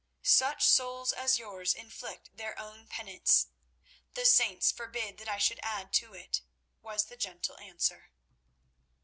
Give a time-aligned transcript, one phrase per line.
[0.23, 3.49] "Such souls as yours inflict their own penance.
[4.15, 6.41] The saints forbid that I should add to it,"
[6.81, 8.09] was the gentle answer.